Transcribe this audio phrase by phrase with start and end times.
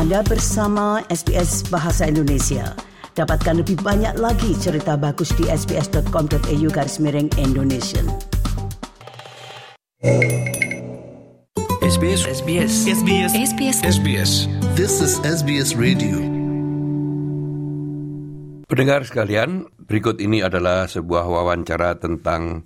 [0.00, 2.72] Anda bersama SBS Bahasa Indonesia.
[3.20, 8.00] Dapatkan lebih banyak lagi cerita bagus di sbs.com.au garis miring Indonesia.
[11.84, 14.32] SBS SBS SBS SBS SBS
[14.72, 16.16] This is SBS Radio.
[18.72, 22.64] Pendengar sekalian, berikut ini adalah sebuah wawancara tentang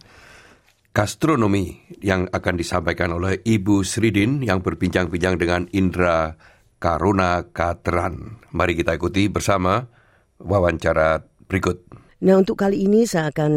[0.94, 6.38] gastronomi yang akan disampaikan oleh Ibu Sridin yang berbincang-bincang dengan Indra
[6.84, 8.44] Karuna Katran.
[8.52, 9.88] Mari kita ikuti bersama
[10.36, 11.80] wawancara berikut.
[12.20, 13.52] Nah, untuk kali ini saya akan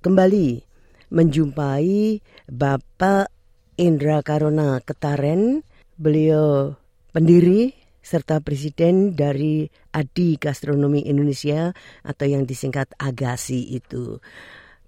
[0.00, 0.64] kembali
[1.12, 3.28] menjumpai Bapak
[3.76, 5.60] Indra Karuna Ketaren.
[6.00, 6.72] Beliau
[7.12, 14.16] pendiri serta presiden dari Adi Gastronomi Indonesia atau yang disingkat Agasi itu.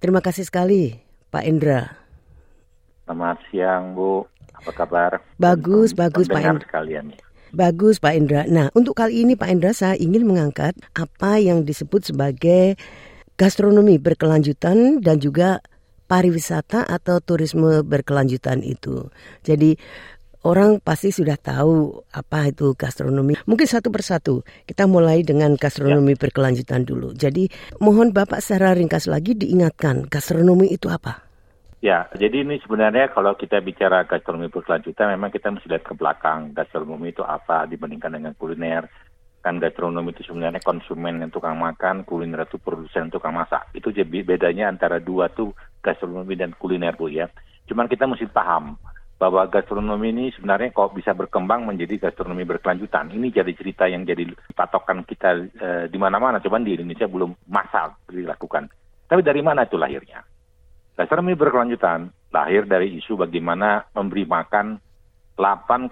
[0.00, 0.96] Terima kasih sekali
[1.28, 2.00] Pak Indra.
[3.04, 4.24] Selamat siang Bu,
[4.56, 5.20] apa kabar?
[5.36, 6.64] Bagus, Dan bagus, Pak Indra.
[6.64, 7.06] sekalian.
[7.54, 8.42] Bagus Pak Indra.
[8.50, 12.74] Nah untuk kali ini Pak Indra saya ingin mengangkat apa yang disebut sebagai
[13.38, 15.62] gastronomi berkelanjutan dan juga
[16.10, 19.08] pariwisata atau turisme berkelanjutan itu.
[19.46, 19.78] Jadi
[20.44, 23.34] orang pasti sudah tahu apa itu gastronomi.
[23.48, 27.16] Mungkin satu persatu kita mulai dengan gastronomi berkelanjutan dulu.
[27.16, 27.48] Jadi
[27.80, 31.23] mohon Bapak secara ringkas lagi diingatkan gastronomi itu apa?
[31.84, 36.56] Ya, jadi ini sebenarnya kalau kita bicara gastronomi berkelanjutan, memang kita mesti lihat ke belakang.
[36.56, 38.88] Gastronomi itu apa dibandingkan dengan kuliner.
[39.44, 43.68] Kan gastronomi itu sebenarnya konsumen yang tukang makan, kuliner itu produsen tukang masak.
[43.76, 45.52] Itu jadi bedanya antara dua tuh
[45.84, 47.28] gastronomi dan kuliner Bu ya.
[47.68, 48.80] Cuman kita mesti paham
[49.20, 53.12] bahwa gastronomi ini sebenarnya kok bisa berkembang menjadi gastronomi berkelanjutan.
[53.12, 56.40] Ini jadi cerita yang jadi patokan kita eh, di mana-mana.
[56.40, 58.72] Cuman di Indonesia belum massal dilakukan.
[59.04, 60.24] Tapi dari mana itu lahirnya?
[60.94, 64.78] Gastronomi berkelanjutan lahir dari isu bagaimana memberi makan
[65.34, 65.90] 8,1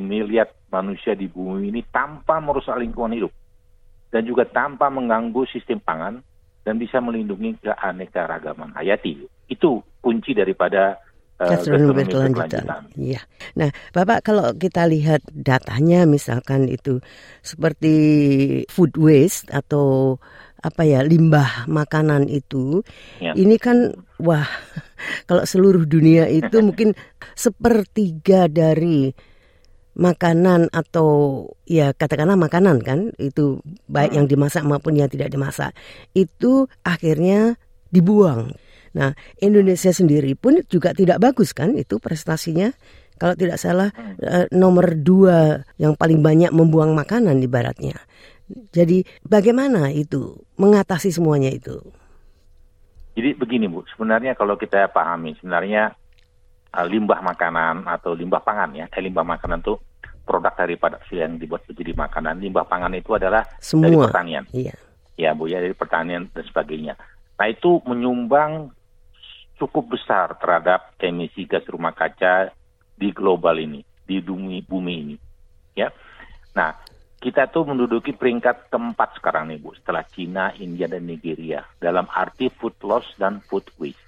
[0.00, 3.32] miliar manusia di bumi ini tanpa merusak lingkungan hidup
[4.12, 6.20] dan juga tanpa mengganggu sistem pangan
[6.66, 9.24] dan bisa melindungi keanekaragaman hayati.
[9.48, 10.98] Itu kunci daripada
[11.40, 12.92] uh, gastronomi berkelanjutan.
[12.98, 13.22] Iya.
[13.56, 17.00] Nah, Bapak kalau kita lihat datanya misalkan itu
[17.40, 17.94] seperti
[18.68, 20.18] food waste atau
[20.66, 22.82] apa ya limbah makanan itu,
[23.22, 23.38] Ya.
[23.38, 24.46] ini kan wah
[25.30, 26.98] kalau seluruh dunia itu mungkin
[27.38, 29.14] sepertiga dari
[29.96, 31.08] makanan atau
[31.64, 35.72] ya katakanlah makanan kan itu baik yang dimasak maupun yang tidak dimasak
[36.12, 37.56] itu akhirnya
[37.88, 38.52] dibuang.
[38.96, 42.72] Nah, Indonesia sendiri pun juga tidak bagus kan itu prestasinya.
[43.16, 43.88] Kalau tidak salah
[44.20, 47.96] eh, nomor dua yang paling banyak membuang makanan ibaratnya.
[48.46, 51.82] Jadi bagaimana itu mengatasi semuanya itu?
[53.16, 55.96] Jadi begini Bu, sebenarnya kalau kita pahami, sebenarnya
[56.76, 59.74] uh, limbah makanan atau limbah pangan ya, eh, limbah makanan itu
[60.26, 62.42] produk daripada yang dibuat menjadi makanan.
[62.42, 64.06] Limbah pangan itu adalah dari Semua.
[64.10, 64.44] pertanian.
[64.52, 64.74] Iya.
[65.16, 66.94] ya Bu ya dari pertanian dan sebagainya.
[67.40, 68.74] Nah itu menyumbang
[69.56, 72.52] cukup besar terhadap emisi gas rumah kaca
[72.92, 75.16] di global ini, di bumi bumi ini.
[75.72, 75.88] Ya.
[76.56, 76.72] Nah,
[77.16, 82.52] kita tuh menduduki peringkat keempat sekarang nih Bu, setelah Cina, India dan Nigeria dalam arti
[82.52, 84.00] food loss dan food waste.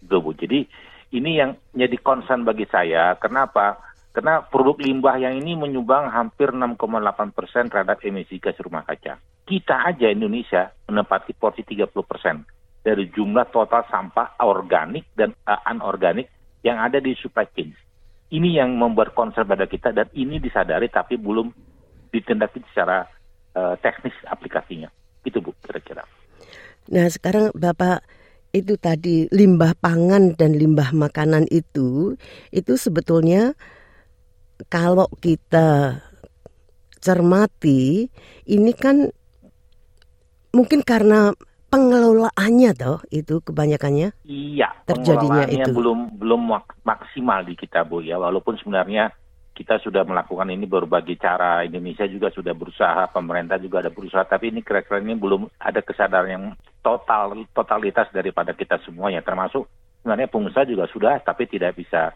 [0.00, 0.32] Tuh, Bu.
[0.32, 0.64] Jadi
[1.12, 3.16] ini yang jadi concern bagi saya.
[3.20, 3.80] Kenapa?
[4.12, 9.20] Karena produk limbah yang ini menyumbang hampir 6,8 persen terhadap emisi gas rumah kaca.
[9.44, 12.42] Kita aja Indonesia menempati porsi 30 persen
[12.82, 16.32] dari jumlah total sampah organik dan uh, anorganik
[16.64, 17.70] yang ada di supply chain.
[18.28, 21.67] Ini yang membuat concern pada kita dan ini disadari tapi belum
[22.12, 23.06] ditindaki secara
[23.54, 24.88] uh, teknis aplikasinya.
[25.24, 26.04] Itu Bu kira-kira.
[26.88, 28.00] Nah, sekarang Bapak
[28.56, 32.16] itu tadi limbah pangan dan limbah makanan itu
[32.48, 33.52] itu sebetulnya
[34.72, 36.00] kalau kita
[36.98, 38.08] cermati
[38.48, 39.12] ini kan
[40.56, 41.36] mungkin karena
[41.68, 45.68] pengelolaannya toh itu kebanyakannya Iya, Terjadinya itu.
[45.68, 48.16] belum belum mak- maksimal di kita Bu ya.
[48.16, 49.12] Walaupun sebenarnya
[49.58, 51.66] kita sudah melakukan ini berbagai cara.
[51.66, 56.30] Indonesia juga sudah berusaha, pemerintah juga ada berusaha, tapi ini kira-kira ini belum ada kesadaran
[56.30, 56.44] yang
[56.78, 59.18] total totalitas daripada kita semuanya.
[59.26, 59.66] Termasuk
[59.98, 62.14] sebenarnya pengusaha juga sudah, tapi tidak bisa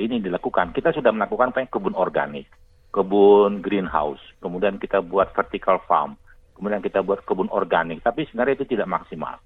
[0.00, 0.72] ini dilakukan.
[0.72, 2.48] Kita sudah melakukan yang kebun organik,
[2.88, 6.16] kebun greenhouse, kemudian kita buat vertical farm,
[6.56, 9.36] kemudian kita buat kebun organik, tapi sebenarnya itu tidak maksimal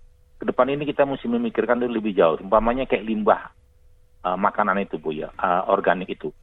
[0.43, 2.35] ke depan ini kita mesti memikirkan dulu lebih jauh.
[2.43, 3.55] Umpamanya kayak limbah
[4.27, 6.35] uh, makanan itu bu ya, uh, organik itu.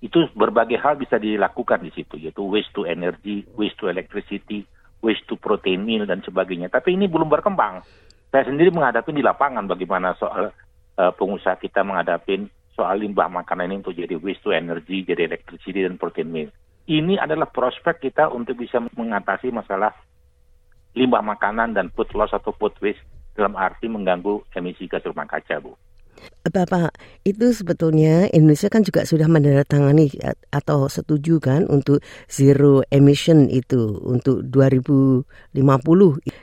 [0.00, 4.64] Itu berbagai hal bisa dilakukan di situ, yaitu waste to energy, waste to electricity,
[5.04, 6.72] waste to protein meal dan sebagainya.
[6.72, 7.84] Tapi ini belum berkembang.
[8.32, 10.54] Saya sendiri menghadapi di lapangan bagaimana soal
[10.96, 15.84] uh, pengusaha kita menghadapi soal limbah makanan ini untuk jadi waste to energy, jadi electricity
[15.84, 16.50] dan protein meal.
[16.88, 19.92] Ini adalah prospek kita untuk bisa mengatasi masalah
[20.96, 23.02] limbah makanan dan food loss atau food waste
[23.36, 25.76] dalam arti mengganggu emisi gas rumah kaca, Bu.
[26.40, 26.96] Bapak,
[27.28, 30.08] itu sebetulnya Indonesia kan juga sudah menandatangani
[30.48, 32.00] atau setuju kan untuk
[32.32, 35.28] zero emission itu untuk 2050.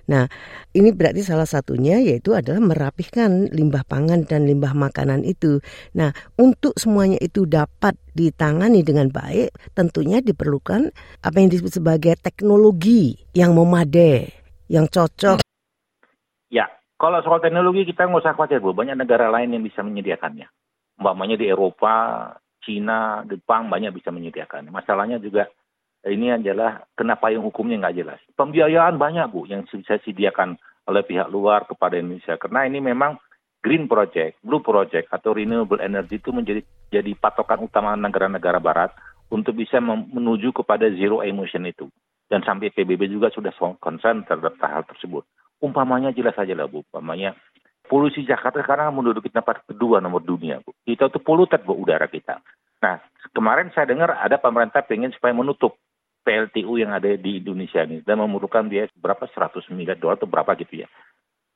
[0.08, 0.30] Nah,
[0.78, 5.66] ini berarti salah satunya yaitu adalah merapihkan limbah pangan dan limbah makanan itu.
[5.98, 10.94] Nah, untuk semuanya itu dapat ditangani dengan baik, tentunya diperlukan
[11.26, 14.30] apa yang disebut sebagai teknologi yang memadai,
[14.70, 15.42] yang cocok
[16.98, 20.50] kalau soal teknologi kita nggak usah khawatir bu, banyak negara lain yang bisa menyediakannya.
[20.98, 22.34] Umpamanya di Eropa,
[22.66, 24.74] Cina, Jepang banyak bisa menyediakan.
[24.74, 25.46] Masalahnya juga
[26.10, 28.20] ini adalah kenapa yang hukumnya nggak jelas.
[28.34, 30.58] Pembiayaan banyak bu yang bisa disediakan
[30.90, 32.34] oleh pihak luar kepada Indonesia.
[32.42, 33.22] Karena ini memang
[33.62, 38.90] green project, blue project atau renewable energy itu menjadi jadi patokan utama negara-negara barat
[39.28, 41.92] untuk bisa menuju kepada zero emission itu.
[42.28, 45.24] Dan sampai PBB juga sudah concern terhadap hal tersebut.
[45.58, 47.34] Umpamanya jelas saja lah Bu, umpamanya
[47.88, 50.76] polusi Jakarta sekarang menduduki tempat kedua nomor dunia Bu.
[50.86, 52.44] Kita itu polutan Bu udara kita.
[52.84, 53.02] Nah,
[53.34, 55.82] kemarin saya dengar ada pemerintah pengen supaya menutup
[56.22, 60.54] PLTU yang ada di Indonesia ini dan memerlukan biaya berapa 100 miliar dolar atau berapa
[60.60, 60.88] gitu ya.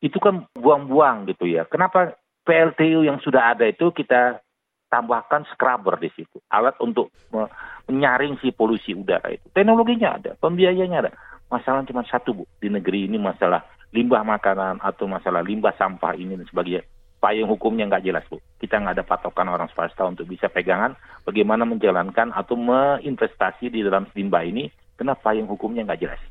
[0.02, 1.68] Itu kan buang-buang gitu ya.
[1.68, 2.16] Kenapa
[2.48, 4.42] PLTU yang sudah ada itu kita
[4.92, 7.12] tambahkan scrubber di situ, alat untuk
[7.88, 9.48] menyaring si polusi udara itu.
[9.56, 11.12] Teknologinya ada, pembiayanya ada.
[11.52, 16.40] Masalah cuma satu bu di negeri ini masalah limbah makanan atau masalah limbah sampah ini
[16.40, 16.84] dan sebagainya
[17.22, 18.42] payung hukumnya nggak jelas bu.
[18.58, 24.10] Kita nggak ada patokan orang swasta untuk bisa pegangan bagaimana menjalankan atau menginvestasi di dalam
[24.18, 24.68] limbah ini
[24.98, 26.22] karena payung hukumnya nggak jelas.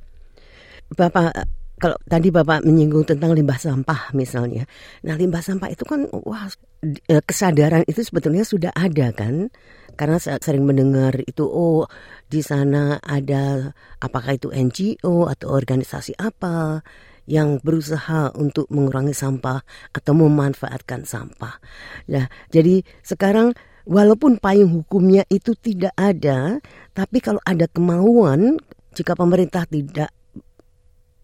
[0.90, 1.46] Bapak
[1.80, 4.68] kalau tadi Bapak menyinggung tentang limbah sampah misalnya.
[5.06, 6.50] Nah, limbah sampah itu kan wah
[6.84, 9.48] e, kesadaran itu sebetulnya sudah ada kan?
[9.96, 11.88] Karena saya sering mendengar itu oh
[12.28, 13.72] di sana ada
[14.02, 16.84] apakah itu NGO atau organisasi apa
[17.28, 21.60] yang berusaha untuk mengurangi sampah atau memanfaatkan sampah.
[22.08, 23.56] Nah, jadi sekarang
[23.88, 26.60] walaupun payung hukumnya itu tidak ada,
[26.92, 28.60] tapi kalau ada kemauan
[28.94, 30.10] jika pemerintah tidak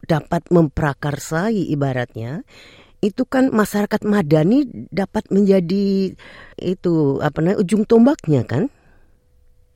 [0.07, 2.47] dapat memprakarsai ibaratnya
[3.05, 6.17] itu kan masyarakat madani dapat menjadi
[6.57, 8.73] itu apa namanya ujung tombaknya kan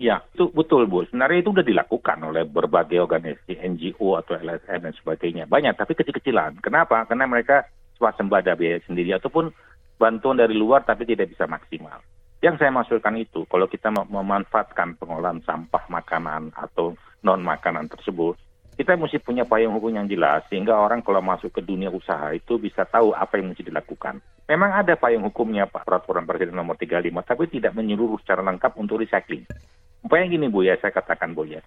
[0.01, 1.05] Ya, itu betul Bu.
[1.05, 5.45] Sebenarnya itu sudah dilakukan oleh berbagai organisasi NGO atau LSM dan sebagainya.
[5.45, 6.57] Banyak, tapi kecil-kecilan.
[6.65, 7.05] Kenapa?
[7.05, 7.69] Karena mereka
[8.01, 9.53] swasembada biaya sendiri ataupun
[10.01, 12.01] bantuan dari luar tapi tidak bisa maksimal.
[12.41, 18.41] Yang saya maksudkan itu, kalau kita memanfaatkan pengolahan sampah makanan atau non makanan tersebut,
[18.81, 22.57] kita mesti punya payung hukum yang jelas sehingga orang kalau masuk ke dunia usaha itu
[22.57, 24.25] bisa tahu apa yang mesti dilakukan.
[24.49, 29.05] Memang ada payung hukumnya Pak Peraturan Presiden nomor 35 tapi tidak menyeluruh secara lengkap untuk
[29.05, 29.45] recycling.
[30.01, 31.61] Umpamanya gini Bu ya, saya katakan Bu ya.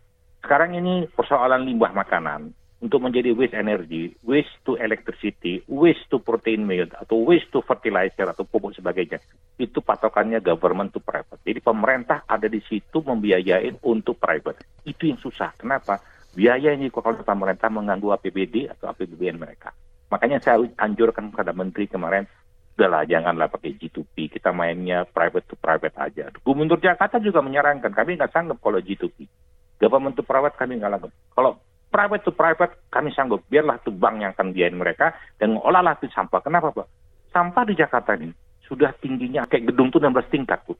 [0.43, 2.51] Sekarang ini persoalan limbah makanan
[2.83, 8.27] untuk menjadi waste energy, waste to electricity, waste to protein meal, atau waste to fertilizer,
[8.27, 9.23] atau pupuk sebagainya.
[9.55, 11.39] Itu patokannya government to private.
[11.47, 14.83] Jadi pemerintah ada di situ membiayain untuk private.
[14.83, 15.55] Itu yang susah.
[15.55, 16.03] Kenapa?
[16.35, 19.71] Biaya ini kalau pemerintah mengganggu APBD atau APBN mereka.
[20.11, 22.27] Makanya saya anjurkan kepada menteri kemarin,
[22.73, 26.33] udahlah janganlah pakai G2P, kita mainnya private to private aja.
[26.41, 29.29] Gubernur Jakarta juga menyarankan, kami nggak sanggup kalau G2P.
[29.77, 31.13] Government to private kami nggak sanggup.
[31.37, 31.51] Kalau
[31.93, 36.09] private to private kami sanggup, biarlah itu bank yang akan biayain mereka dan olahlah itu
[36.09, 36.41] sampah.
[36.41, 36.87] Kenapa Pak?
[37.29, 38.33] Sampah di Jakarta ini
[38.65, 40.77] sudah tingginya kayak gedung tuh 16 tingkat tuh.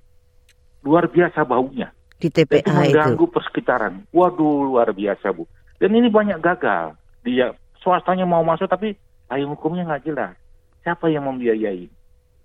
[0.81, 1.93] Luar biasa baunya.
[2.17, 4.09] Di TPA itu mengganggu persekitaran.
[4.09, 5.45] Waduh luar biasa Bu.
[5.77, 6.95] Dan ini banyak gagal.
[7.21, 7.51] Dia
[7.83, 8.95] swastanya mau masuk tapi
[9.27, 10.35] payung hukumnya nggak jelas
[10.83, 11.87] siapa yang membiayai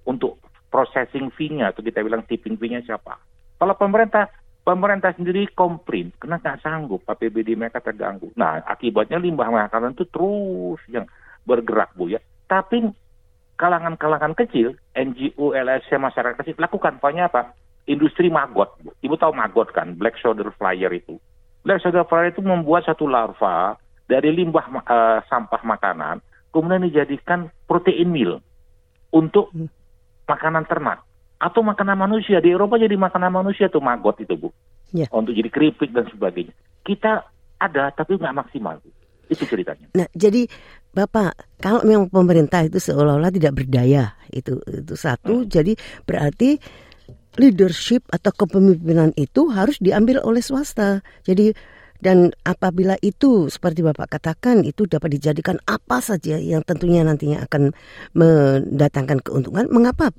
[0.06, 0.38] untuk
[0.72, 3.18] processing fee-nya atau kita bilang tipping fee-nya siapa?
[3.58, 4.30] Kalau pemerintah
[4.62, 8.30] pemerintah sendiri komplain karena nggak sanggup APBD mereka terganggu.
[8.38, 11.04] Nah akibatnya limbah makanan itu terus yang
[11.42, 12.20] bergerak bu ya.
[12.48, 12.84] Tapi
[13.58, 17.52] kalangan-kalangan kecil, NGO, LSM, masyarakat kecil lakukan banyak apa?
[17.88, 18.76] Industri maggot.
[18.84, 18.94] Bu.
[19.02, 21.18] Ibu tahu maggot kan, black soldier flyer itu.
[21.66, 23.74] Black soldier flyer itu membuat satu larva
[24.06, 28.32] dari limbah uh, sampah makanan kemudian dijadikan protein meal
[29.12, 29.68] untuk hmm.
[30.28, 31.04] makanan ternak
[31.38, 34.48] atau makanan manusia di Eropa jadi makanan manusia tuh maggot itu bu
[34.90, 35.08] yeah.
[35.14, 37.24] untuk jadi keripik dan sebagainya kita
[37.58, 38.90] ada tapi nggak maksimal bu.
[39.28, 39.92] itu ceritanya.
[39.92, 40.48] Nah jadi
[40.96, 45.48] bapak kalau memang pemerintah itu seolah-olah tidak berdaya itu itu satu hmm.
[45.52, 45.72] jadi
[46.08, 46.56] berarti
[47.38, 51.52] leadership atau kepemimpinan itu harus diambil oleh swasta jadi
[51.98, 57.74] dan apabila itu seperti Bapak katakan itu dapat dijadikan apa saja yang tentunya nantinya akan
[58.14, 60.14] mendatangkan keuntungan, mengapa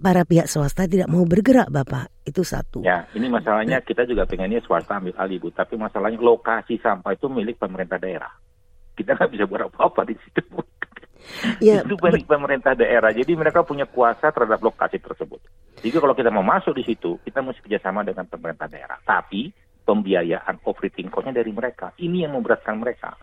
[0.00, 2.10] para pihak swasta tidak mau bergerak, Bapak.
[2.24, 2.82] Itu satu.
[2.82, 5.48] Ya, ini masalahnya kita juga pengennya swasta ambil alih, Bu.
[5.52, 8.32] Tapi masalahnya lokasi sampah itu milik pemerintah daerah.
[8.96, 10.42] Kita nggak bisa buat apa-apa di situ.
[10.50, 10.64] Bu.
[11.60, 13.12] Ya, itu milik pemerintah daerah.
[13.12, 15.38] Jadi mereka punya kuasa terhadap lokasi tersebut.
[15.78, 18.96] Jadi kalau kita mau masuk di situ, kita mesti kerjasama dengan pemerintah daerah.
[19.04, 19.52] Tapi
[19.90, 21.90] pembiayaan operating cost-nya dari mereka.
[21.98, 23.18] Ini yang memberatkan mereka.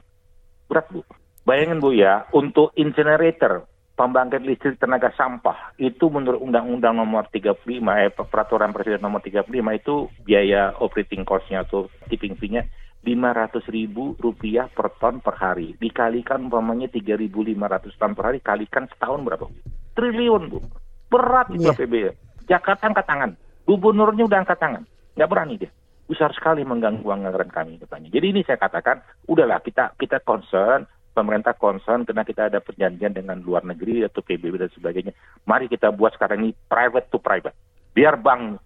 [0.68, 1.00] Berat, Bu.
[1.48, 3.64] Bayangin, Bu ya, untuk incinerator,
[3.96, 10.12] pembangkit listrik tenaga sampah, itu menurut Undang-Undang nomor 35, eh, Peraturan Presiden nomor 35 itu
[10.28, 12.68] biaya operating cost-nya atau tipping fee-nya
[13.08, 15.80] 500 ribu rupiah per ton per hari.
[15.80, 19.48] Dikalikan umpamanya 3.500 ton per hari, kalikan setahun berapa?
[19.96, 20.60] Triliun, Bu.
[21.08, 21.72] Berat itu.
[21.72, 22.12] APBN.
[22.52, 23.32] Jakarta angkat tangan.
[23.64, 24.84] Gubernurnya udah angkat tangan.
[25.16, 25.72] Nggak berani dia.
[26.08, 28.08] Besar sekali mengganggu anggaran kami katanya.
[28.08, 33.42] Jadi ini saya katakan, udahlah kita kita concern, pemerintah concern karena kita ada perjanjian dengan
[33.44, 35.12] luar negeri atau PBB dan sebagainya.
[35.44, 37.58] Mari kita buat sekarang ini private to private.
[37.92, 38.62] Biar bank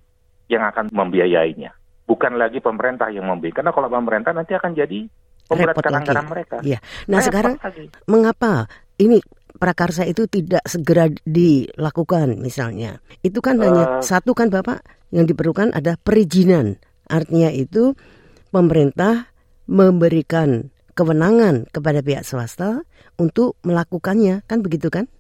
[0.52, 1.72] yang akan membiayainya.
[2.06, 3.56] Bukan lagi pemerintah yang membiayai.
[3.56, 5.08] Karena kalau pemerintah nanti akan jadi
[5.48, 6.56] memberatkan anggaran mereka.
[6.60, 6.84] Iya.
[7.08, 7.86] Nah, Repot sekarang lagi.
[8.12, 8.68] mengapa
[9.00, 9.24] ini
[9.56, 13.00] prakarsa itu tidak segera dilakukan misalnya?
[13.24, 14.04] Itu kan hanya Eh.
[14.04, 14.84] satu kan Bapak
[15.16, 16.80] yang diperlukan ada perizinan.
[17.12, 17.94] Artinya itu
[18.56, 19.27] pemerintah
[19.68, 22.88] memberikan kewenangan kepada pihak swasta
[23.20, 25.12] untuk melakukannya, kan begitu kan?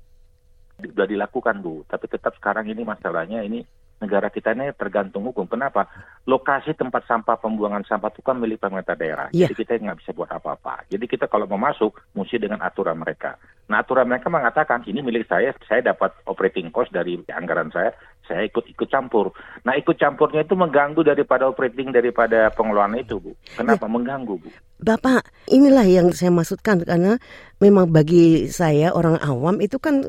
[0.89, 3.61] sudah dilakukan bu, tapi tetap sekarang ini masalahnya ini
[4.01, 5.45] negara kita ini tergantung hukum.
[5.45, 5.85] Kenapa?
[6.25, 9.29] Lokasi tempat sampah pembuangan sampah itu kan milik pemerintah daerah.
[9.29, 9.53] Iya.
[9.53, 10.89] Jadi kita nggak bisa buat apa-apa.
[10.89, 13.37] Jadi kita kalau mau masuk mesti dengan aturan mereka.
[13.69, 17.93] Nah aturan mereka mengatakan ini milik saya, saya dapat operating cost dari anggaran saya,
[18.31, 19.35] saya ikut ikut campur.
[19.67, 23.35] Nah ikut campurnya itu mengganggu daripada operating daripada pengelolaan itu bu.
[23.59, 23.91] Kenapa?
[23.91, 24.49] Mengganggu bu.
[24.79, 27.19] Bapak, inilah yang saya maksudkan karena
[27.59, 30.07] memang bagi saya orang awam itu kan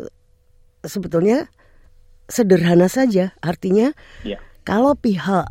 [0.86, 1.50] sebetulnya
[2.30, 3.34] sederhana saja.
[3.42, 3.90] Artinya
[4.22, 4.38] Iya.
[4.62, 5.50] kalau pihak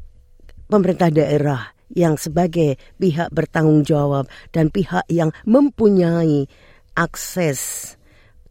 [0.71, 6.47] pemerintah daerah yang sebagai pihak bertanggung jawab dan pihak yang mempunyai
[6.95, 7.93] akses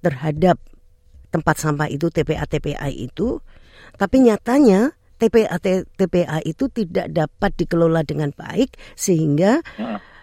[0.05, 0.61] terhadap
[1.31, 3.39] tempat sampah itu TPA TPA itu,
[4.01, 5.61] tapi nyatanya TPA
[6.01, 9.61] TPA itu tidak dapat dikelola dengan baik sehingga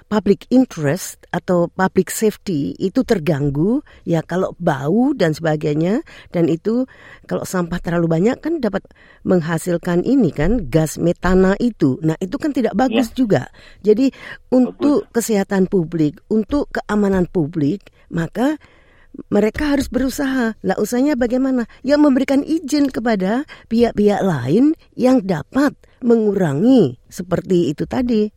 [0.08, 6.88] public interest atau public safety itu terganggu ya kalau bau dan sebagainya dan itu
[7.28, 8.88] kalau sampah terlalu banyak kan dapat
[9.28, 12.00] menghasilkan ini kan gas metana itu.
[12.00, 13.52] Nah, itu kan tidak bagus juga.
[13.84, 14.10] Jadi
[14.50, 18.56] untuk kesehatan publik, untuk keamanan publik, maka
[19.30, 20.56] mereka harus berusaha.
[20.64, 21.66] Lah usahanya bagaimana?
[21.82, 28.30] Ya memberikan izin kepada pihak-pihak lain yang dapat mengurangi seperti itu tadi.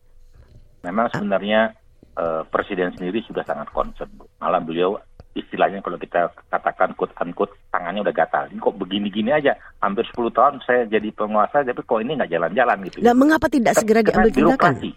[0.84, 1.76] Memang sebenarnya
[2.16, 4.08] eh, Presiden sendiri sudah sangat concern.
[4.16, 4.24] Bu.
[4.40, 4.96] Malah beliau
[5.36, 8.50] istilahnya kalau kita katakan quote unquote tangannya udah gatal.
[8.50, 9.54] Ini kok begini-gini aja.
[9.78, 12.96] Hampir 10 tahun saya jadi penguasa tapi kok ini nggak jalan-jalan gitu.
[13.04, 14.74] Nah, mengapa tidak segera diambil tindakan?
[14.74, 14.90] birokrasi.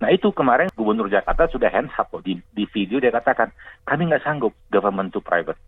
[0.00, 2.10] Nah itu kemarin Gubernur Jakarta sudah hands up.
[2.24, 3.54] Di, di video dia katakan
[3.86, 5.58] kami nggak sanggup government to private.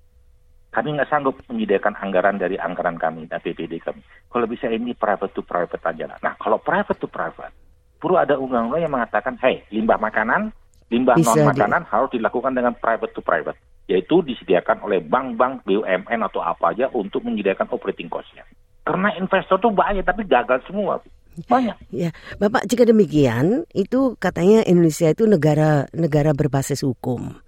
[0.72, 4.00] Kami nggak sanggup menyediakan anggaran dari anggaran kami, APBD kami.
[4.32, 6.18] Kalau bisa ini private to private aja lah.
[6.24, 7.52] Nah kalau private to private,
[8.00, 10.48] perlu ada undang-undang yang mengatakan, hey limbah makanan,
[10.88, 16.20] limbah Bisa non makanan harus dilakukan dengan private to private, yaitu disediakan oleh bank-bank BUMN
[16.24, 18.48] atau apa aja untuk menyediakan operating cost-nya.
[18.82, 20.98] Karena investor tuh banyak tapi gagal semua.
[20.98, 21.08] Bu.
[21.48, 21.76] Banyak.
[21.88, 27.40] Ya, Bapak jika demikian itu katanya Indonesia itu negara negara berbasis hukum.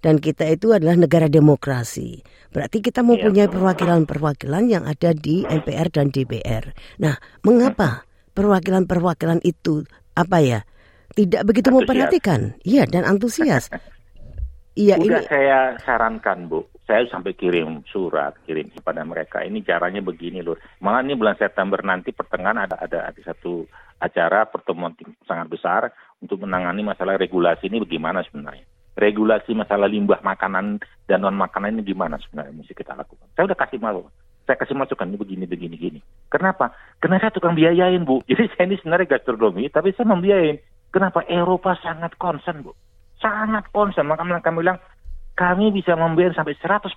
[0.00, 2.24] Dan kita itu adalah negara demokrasi.
[2.56, 6.72] Berarti kita mempunyai perwakilan-perwakilan yang ada di MPR dan DPR.
[7.04, 9.84] Nah, mengapa perwakilan-perwakilan itu
[10.16, 10.60] apa ya?
[11.12, 11.84] Tidak begitu Antusias.
[11.84, 12.40] memperhatikan.
[12.64, 13.68] Iya, dan antusias.
[14.72, 19.46] Iya, ini saya sarankan Bu, saya sampai kirim surat, kirim kepada mereka.
[19.46, 20.58] Ini caranya begini loh.
[20.82, 23.62] Malah ini bulan September nanti pertengahan ada ada, ada satu
[24.02, 28.66] acara pertemuan sangat besar untuk menangani masalah regulasi ini bagaimana sebenarnya.
[28.98, 33.30] Regulasi masalah limbah makanan dan non makanan ini gimana sebenarnya mesti kita lakukan.
[33.38, 34.10] Saya udah kasih malu.
[34.42, 36.00] Saya kasih masukan ini begini begini gini.
[36.26, 36.74] Kenapa?
[36.98, 38.18] Karena saya tukang biayain Bu.
[38.28, 40.58] Jadi saya ini sebenarnya gastronomi tapi saya membiayain.
[40.90, 41.22] Kenapa?
[41.30, 42.74] Eropa sangat concern Bu
[43.20, 44.08] sangat concern.
[44.08, 44.80] Maka kami bilang,
[45.40, 46.92] kami bisa membiayai sampai 100%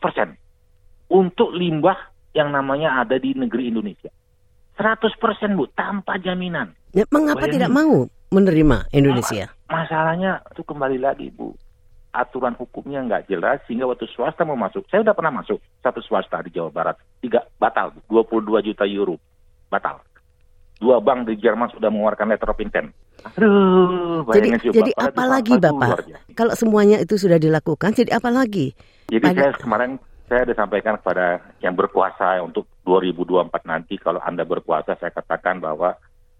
[1.07, 1.95] untuk limbah
[2.35, 4.11] yang namanya ada di negeri Indonesia.
[4.75, 5.15] 100%
[5.55, 6.75] Bu, tanpa jaminan.
[6.91, 7.55] ya, mengapa Bayangin.
[7.55, 8.03] tidak mau
[8.35, 9.47] menerima Indonesia?
[9.71, 11.55] Masalahnya itu kembali lagi Bu.
[12.11, 14.83] Aturan hukumnya nggak jelas sehingga waktu swasta mau masuk.
[14.91, 16.99] Saya udah pernah masuk satu swasta di Jawa Barat.
[17.23, 18.27] Tiga batal, Bu.
[18.27, 19.15] 22 juta euro.
[19.71, 20.03] Batal.
[20.83, 22.91] Dua bank di Jerman sudah mengeluarkan letter of intent.
[23.23, 24.73] Aduh, Jadi, coba.
[24.75, 25.87] jadi Bapak?
[25.87, 26.33] luar biasa.
[26.35, 28.75] Kalau semuanya itu sudah dilakukan, jadi apa lagi?
[29.07, 29.91] Jadi Pada- saya kemarin
[30.27, 35.95] saya sudah sampaikan kepada yang berkuasa untuk 2024 nanti kalau Anda berkuasa saya katakan bahwa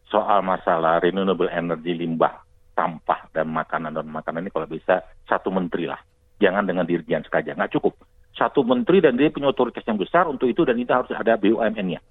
[0.10, 5.86] soal masalah renewable energy limbah sampah dan makanan dan makanan ini kalau bisa satu menteri
[5.86, 6.00] lah.
[6.42, 7.94] Jangan dengan dirjen saja, nggak cukup.
[8.34, 12.02] Satu menteri dan dia punya otoritas yang besar untuk itu dan itu harus ada BUMN-nya.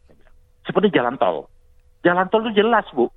[0.63, 1.51] Seperti jalan tol.
[2.07, 3.11] Jalan tol itu jelas, Bu.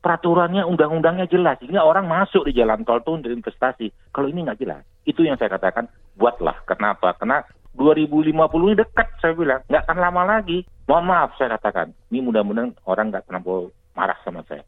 [0.00, 1.60] Peraturannya, undang-undangnya jelas.
[1.60, 3.92] Sehingga orang masuk di jalan tol itu untuk investasi.
[4.16, 4.80] Kalau ini nggak jelas.
[5.04, 6.64] Itu yang saya katakan, buatlah.
[6.64, 7.12] Kenapa?
[7.20, 7.44] Karena
[7.76, 8.32] 2050
[8.72, 9.60] ini dekat, saya bilang.
[9.68, 10.64] Nggak akan lama lagi.
[10.88, 11.92] Mohon maaf, saya katakan.
[12.08, 14.64] Ini mudah-mudahan orang nggak terlalu marah sama saya.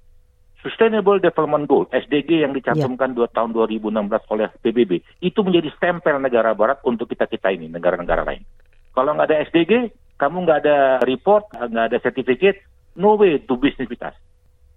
[0.63, 3.91] Sustainable Development Goal (SDG) yang dicantumkan dua tahun 2016
[4.31, 8.47] oleh PBB itu menjadi stempel negara Barat untuk kita kita ini negara-negara lain.
[8.95, 9.91] Kalau nggak ada SDG,
[10.23, 12.63] kamu nggak ada report, nggak ada sertifikat,
[12.95, 14.15] no way to business with us.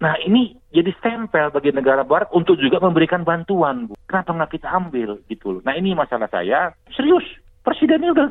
[0.01, 3.87] Nah ini jadi stempel bagi negara Barat untuk juga memberikan bantuan.
[3.87, 3.93] Bu.
[4.07, 5.61] Kenapa nggak kita ambil gitu loh?
[5.63, 7.23] Nah ini masalah saya serius.
[7.63, 8.29] Presidennya udah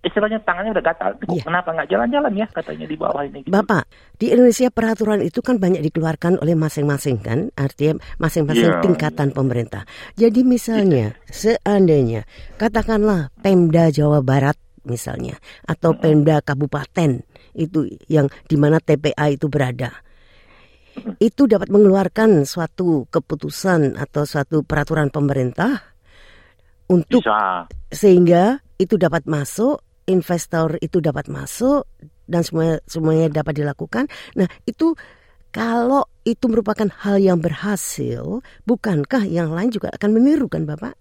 [0.00, 1.12] istilahnya tangannya udah gatal.
[1.28, 1.44] Iya.
[1.44, 3.44] Kenapa nggak jalan-jalan ya katanya di bawah ini?
[3.44, 3.52] Gitu.
[3.52, 3.84] Bapak,
[4.16, 8.82] di Indonesia peraturan itu kan banyak dikeluarkan oleh masing-masing kan, artinya masing-masing Iya.
[8.84, 9.84] tingkatan pemerintah.
[10.16, 12.24] Jadi misalnya, seandainya
[12.56, 14.56] katakanlah Pemda Jawa Barat
[14.88, 15.36] misalnya
[15.68, 17.20] atau Pemda Kabupaten
[17.52, 19.92] itu yang di mana TPA itu berada.
[21.22, 25.90] Itu dapat mengeluarkan suatu keputusan atau suatu peraturan pemerintah
[26.90, 27.70] untuk Bisa.
[27.94, 29.78] sehingga itu dapat masuk,
[30.10, 31.86] investor itu dapat masuk
[32.26, 34.10] dan semuanya semuanya dapat dilakukan.
[34.34, 34.98] Nah, itu
[35.50, 40.94] kalau itu merupakan hal yang berhasil, bukankah yang lain juga akan meniru kan, Bapak?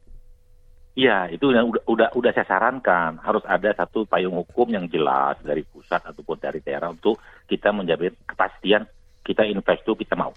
[0.98, 5.40] Iya, itu udah, udah udah udah saya sarankan harus ada satu payung hukum yang jelas
[5.46, 8.84] dari pusat ataupun dari daerah untuk kita menjamin kepastian
[9.26, 10.34] kita invest tuh kita mau.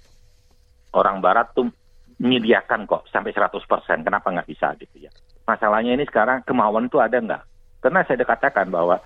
[0.93, 1.73] Orang Barat tuh
[2.21, 5.11] menyediakan kok sampai 100%, kenapa nggak bisa gitu ya.
[5.49, 7.43] Masalahnya ini sekarang kemauan tuh ada nggak?
[7.83, 9.01] Karena saya katakan bahwa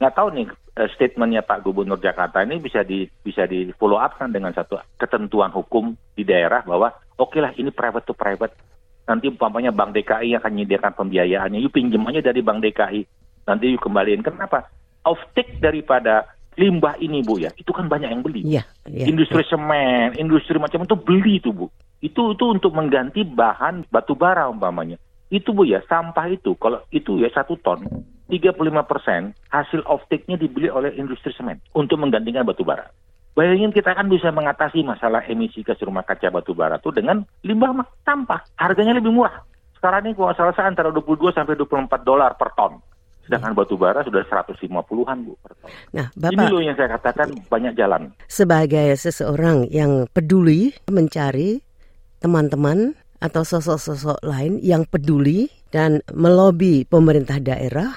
[0.00, 0.46] nggak tahu nih
[0.80, 4.80] eh, statementnya Pak Gubernur Jakarta ini bisa di bisa di follow up kan dengan satu
[4.98, 8.54] ketentuan hukum di daerah bahwa oke lah ini private to private
[9.04, 13.00] nanti umpamanya Bank DKI yang akan menyediakan pembiayaannya, yuk pinjam aja dari Bank DKI,
[13.44, 14.24] nanti yuk kembaliin.
[14.24, 14.68] Kenapa?
[15.04, 16.24] Off-take daripada
[16.56, 18.42] limbah ini Bu ya, itu kan banyak yang beli.
[18.44, 19.06] Iya, iya.
[19.06, 21.70] Industri semen, industri macam itu beli itu Bu.
[22.00, 25.00] Itu itu untuk mengganti bahan batu bara umpamanya.
[25.28, 27.82] Itu Bu ya, sampah itu kalau itu ya satu ton,
[28.30, 32.88] 35% hasil off-take-nya dibeli oleh industri semen untuk menggantikan batu bara.
[33.34, 37.82] Bayangin kita kan bisa mengatasi masalah emisi gas rumah kaca batu bara itu dengan limbah
[38.06, 38.46] sampah.
[38.54, 39.42] Harganya lebih murah.
[39.74, 42.78] Sekarang ini kalau salah saya antara 22 sampai 24 dolar per ton.
[43.24, 45.68] Sedangkan batu bara sudah 150-an Bu per ton.
[45.92, 48.12] Nah, Ini Bapak loh yang saya katakan banyak jalan.
[48.28, 51.64] sebagai seseorang yang peduli mencari
[52.20, 57.92] teman-teman atau sosok-sosok lain yang peduli dan melobi pemerintah daerah.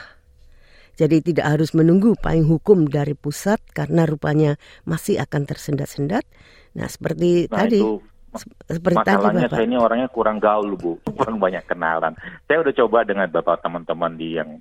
[0.97, 6.25] Jadi tidak harus menunggu payung hukum dari pusat karena rupanya masih akan tersendat-sendat.
[6.73, 8.01] Nah, seperti Nah tadi itu
[8.33, 9.53] sep- seperti tadi Masalahnya Bapak.
[9.53, 12.17] saya ini orangnya kurang gaul Bu, kurang banyak kenalan.
[12.49, 14.57] Saya udah coba dengan Bapak teman-teman di yang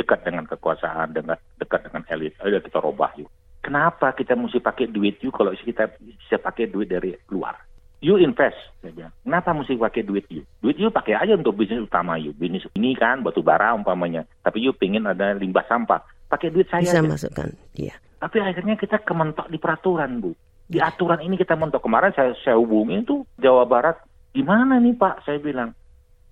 [0.00, 2.32] dekat dengan kekuasaan, dengan dekat dengan elit.
[2.40, 3.28] Ayo kita robah yuk.
[3.60, 7.60] Kenapa kita mesti pakai duit yuk kalau kita bisa pakai duit dari luar?
[8.00, 9.12] You invest, saya bilang.
[9.20, 10.40] Kenapa mesti pakai duit you?
[10.64, 12.32] Duit you pakai aja untuk bisnis utama you.
[12.32, 14.24] Bisnis ini kan batu bara umpamanya.
[14.40, 16.00] Tapi you pingin ada limbah sampah.
[16.32, 17.04] Pakai duit saya Bisa aja.
[17.04, 17.52] masukkan.
[17.76, 17.92] Iya.
[18.16, 20.32] Tapi akhirnya kita kementok di peraturan, Bu.
[20.64, 21.84] Di aturan ini kita mentok.
[21.84, 24.00] Kemarin saya, saya hubungi itu Jawa Barat.
[24.32, 25.28] Gimana nih Pak?
[25.28, 25.76] Saya bilang.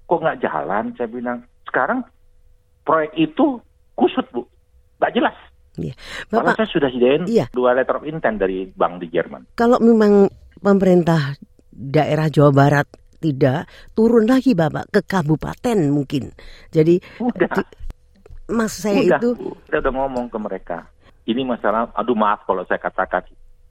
[0.09, 0.96] Kok nggak jalan?
[0.96, 1.44] Saya bilang.
[1.68, 2.00] Sekarang
[2.88, 3.61] proyek itu
[3.92, 4.48] kusut, Bu.
[4.96, 5.37] Nggak jelas.
[5.77, 5.94] Iya.
[6.33, 7.46] Malah Bapak, saya sudah sediain Iya.
[7.53, 9.46] dua letter of intent dari bank di Jerman.
[9.53, 10.27] kalau memang
[10.59, 11.37] pemerintah
[11.70, 16.35] daerah Jawa Barat tidak turun lagi Bapak ke kabupaten mungkin.
[16.68, 17.46] Jadi Udah.
[17.53, 17.70] di-
[18.48, 19.55] mas saya udah, itu Bu.
[19.68, 20.79] Saya udah ngomong ke mereka.
[21.22, 23.22] Ini masalah, aduh maaf kalau saya katakan.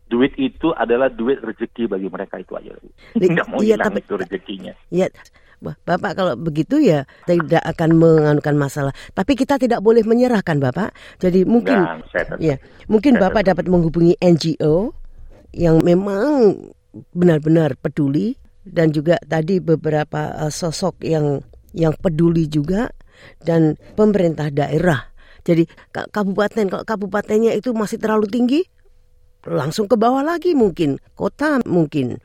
[0.08, 2.72] Duit itu adalah duit rezeki bagi mereka itu aja.
[3.18, 4.74] Nggak mau iya, hilang tapi- itu rezekinya.
[4.88, 5.12] Ya,
[5.58, 8.93] Wah, Bapak kalau begitu ya tidak akan menganukan masalah.
[9.17, 10.93] Tapi kita tidak boleh menyerahkan Bapak.
[11.17, 11.82] Jadi mungkin
[12.13, 14.93] saya tetap- ya, mungkin saya Bapak dapat menghubungi NGO
[15.58, 16.54] yang memang
[17.17, 21.41] benar-benar peduli dan juga tadi beberapa eh, sosok yang
[21.74, 22.93] yang peduli juga
[23.41, 25.10] dan pemerintah daerah.
[25.41, 28.62] Jadi ka- kabupaten kalau kabupatennya itu masih terlalu tinggi
[29.48, 32.20] langsung ke bawah lagi mungkin kota mungkin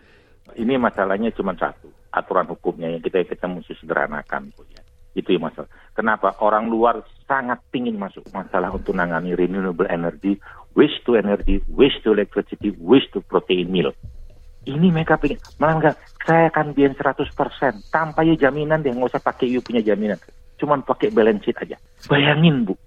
[0.59, 4.85] ini masalahnya cuma satu aturan hukumnya yang kita kita mesti sederhanakan Bu, ya.
[5.16, 10.37] itu yang masalah kenapa orang luar sangat ingin masuk masalah untuk nangani renewable energy
[10.77, 13.90] waste to energy waste to electricity waste to protein meal
[14.68, 19.25] ini mereka pengen malah enggak saya akan biarin 100% tanpa ya jaminan deh nggak usah
[19.25, 20.20] pakai you punya jaminan
[20.62, 21.77] cuman pakai balance sheet aja.
[22.07, 22.79] Bayangin Bu,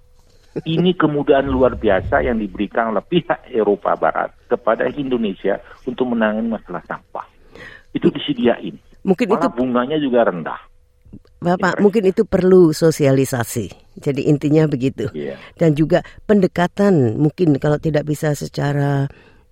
[0.64, 6.80] ini kemudahan luar biasa yang diberikan oleh pihak Eropa Barat kepada Indonesia untuk menangani masalah
[6.88, 7.28] sampah.
[7.92, 8.80] Itu disediain.
[9.06, 10.60] Mungkin Malah itu bunganya juga rendah.
[11.46, 13.70] Bapak, mungkin itu perlu sosialisasi.
[14.02, 15.14] Jadi intinya begitu.
[15.14, 15.38] Iya.
[15.54, 19.06] Dan juga pendekatan mungkin kalau tidak bisa secara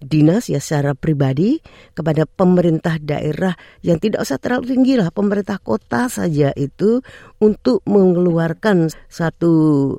[0.03, 1.63] dinas ya secara pribadi
[1.95, 6.99] kepada pemerintah daerah yang tidak usah terlalu tinggi lah pemerintah kota saja itu
[7.39, 9.53] untuk mengeluarkan satu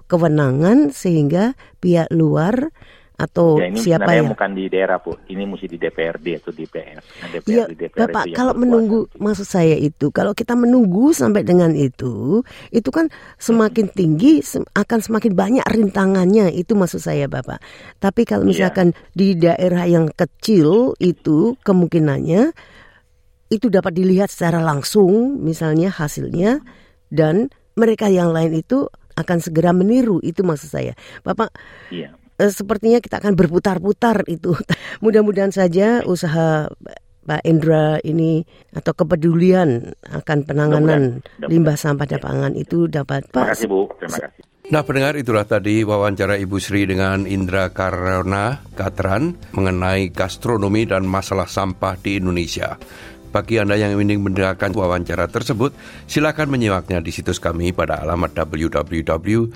[0.05, 2.71] kewenangan sehingga pihak luar
[3.15, 5.15] atau Ya, ini siapa yang bukan di daerah, Bu.
[5.31, 6.99] Ini mesti di DPRD atau DPR.
[7.31, 11.47] DPR, Iya, di DPR Bapak, itu kalau menunggu, maksud saya itu, kalau kita menunggu sampai
[11.47, 12.43] dengan itu,
[12.75, 13.07] itu kan
[13.39, 17.63] semakin tinggi, sem- akan semakin banyak rintangannya, itu maksud saya, Bapak.
[18.03, 18.51] Tapi kalau Iya.
[18.51, 22.51] misalkan di daerah yang kecil itu, kemungkinannya
[23.47, 26.59] itu dapat dilihat secara langsung, misalnya hasilnya,
[27.15, 27.47] dan
[27.79, 30.99] mereka yang lain itu akan segera meniru, itu maksud saya.
[31.23, 31.55] Bapak,
[31.95, 32.11] Iya.
[32.35, 34.55] Eh, sepertinya kita akan berputar-putar itu.
[35.05, 36.67] Mudah-mudahan saja usaha
[37.25, 38.45] Pak Indra ini
[38.77, 42.21] atau kepedulian akan penanganan limbah sampah Ya.
[42.21, 43.89] pangan itu dapat Terima kasih, Bu.
[43.97, 44.45] Terima kasih.
[44.65, 51.45] Nah pendengar itulah tadi wawancara Ibu Sri dengan Indra Karona Katran mengenai gastronomi dan masalah
[51.45, 52.81] sampah di Indonesia.
[53.35, 55.75] Bagi Anda yang ingin mendengarkan wawancara tersebut,
[56.07, 59.51] silakan menyimaknya di situs kami pada alamat www.sbs.com.au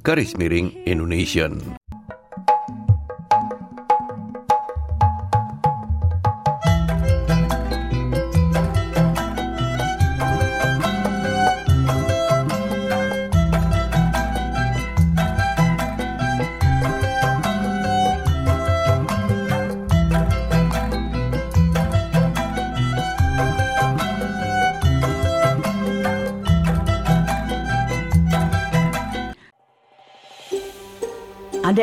[0.00, 1.60] garis miring Indonesian.